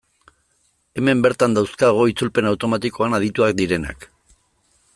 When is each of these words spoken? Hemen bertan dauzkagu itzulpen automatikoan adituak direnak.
Hemen 0.99 1.19
bertan 1.25 1.57
dauzkagu 1.57 2.07
itzulpen 2.13 2.49
automatikoan 2.53 3.19
adituak 3.19 3.55
direnak. 3.61 4.09